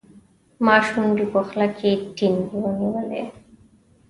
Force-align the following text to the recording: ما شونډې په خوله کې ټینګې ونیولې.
ما 0.65 0.75
شونډې 0.87 1.25
په 1.33 1.39
خوله 1.47 1.67
کې 1.77 1.91
ټینګې 2.15 2.57
ونیولې. 2.63 3.23